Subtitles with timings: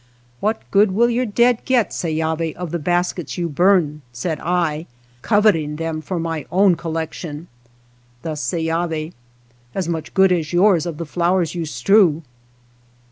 [0.39, 4.87] "What good will your dead get, Seyavi, of the baskets you burn?" said I,
[5.21, 7.47] coveting them for my own collection.
[8.23, 9.13] Thus Seyavi,"
[9.75, 12.23] As much good as yours of the flowers you strew."